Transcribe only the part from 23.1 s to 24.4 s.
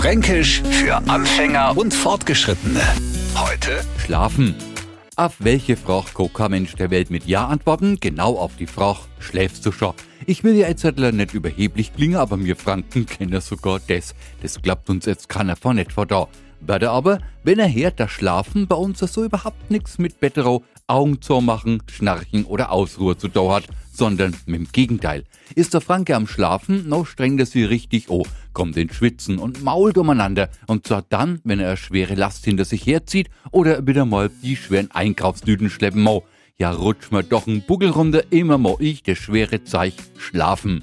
zu hat, sondern